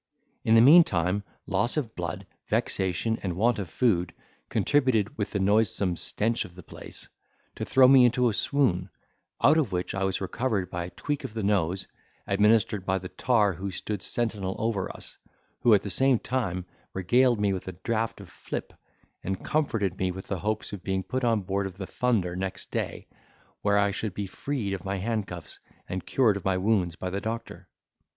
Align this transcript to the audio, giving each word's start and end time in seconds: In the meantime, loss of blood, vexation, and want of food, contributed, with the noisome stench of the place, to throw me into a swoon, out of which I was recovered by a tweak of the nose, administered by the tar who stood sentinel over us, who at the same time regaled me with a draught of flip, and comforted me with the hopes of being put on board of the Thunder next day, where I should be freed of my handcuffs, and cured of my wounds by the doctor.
In 0.43 0.55
the 0.55 0.61
meantime, 0.61 1.23
loss 1.45 1.77
of 1.77 1.93
blood, 1.95 2.25
vexation, 2.47 3.19
and 3.21 3.35
want 3.35 3.59
of 3.59 3.69
food, 3.69 4.15
contributed, 4.49 5.15
with 5.15 5.29
the 5.29 5.39
noisome 5.39 5.95
stench 5.95 6.43
of 6.43 6.55
the 6.55 6.63
place, 6.63 7.07
to 7.55 7.63
throw 7.63 7.87
me 7.87 8.03
into 8.03 8.27
a 8.27 8.33
swoon, 8.33 8.89
out 9.43 9.59
of 9.59 9.71
which 9.71 9.93
I 9.93 10.03
was 10.03 10.19
recovered 10.19 10.71
by 10.71 10.85
a 10.85 10.89
tweak 10.89 11.23
of 11.23 11.35
the 11.35 11.43
nose, 11.43 11.85
administered 12.25 12.83
by 12.83 12.97
the 12.97 13.09
tar 13.09 13.53
who 13.53 13.69
stood 13.69 14.01
sentinel 14.01 14.55
over 14.57 14.89
us, 14.91 15.19
who 15.59 15.71
at 15.75 15.83
the 15.83 15.91
same 15.91 16.17
time 16.17 16.65
regaled 16.95 17.39
me 17.39 17.53
with 17.53 17.67
a 17.67 17.73
draught 17.73 18.19
of 18.19 18.27
flip, 18.27 18.73
and 19.23 19.45
comforted 19.45 19.99
me 19.99 20.09
with 20.09 20.25
the 20.25 20.39
hopes 20.39 20.73
of 20.73 20.81
being 20.83 21.03
put 21.03 21.23
on 21.23 21.41
board 21.41 21.67
of 21.67 21.77
the 21.77 21.85
Thunder 21.85 22.35
next 22.35 22.71
day, 22.71 23.05
where 23.61 23.77
I 23.77 23.91
should 23.91 24.15
be 24.15 24.25
freed 24.25 24.73
of 24.73 24.83
my 24.83 24.97
handcuffs, 24.97 25.59
and 25.87 26.07
cured 26.07 26.37
of 26.37 26.43
my 26.45 26.57
wounds 26.57 26.95
by 26.95 27.11
the 27.11 27.21
doctor. 27.21 27.67